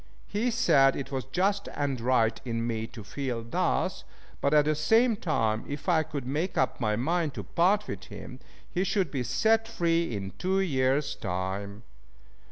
[0.25, 4.03] He said it was just and right in me to feel thus,
[4.41, 8.05] but at the same time, if I could make up my mind to part with
[8.05, 11.83] him, he should be set free in two years' time.